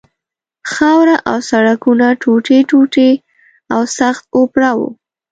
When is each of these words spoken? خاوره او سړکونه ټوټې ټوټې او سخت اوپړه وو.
خاوره 0.71 1.17
او 1.29 1.37
سړکونه 1.49 2.07
ټوټې 2.21 2.59
ټوټې 2.69 3.11
او 3.73 3.81
سخت 3.97 4.23
اوپړه 4.37 4.71
وو. 4.77 4.89